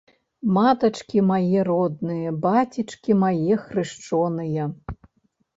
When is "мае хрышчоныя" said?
3.25-4.63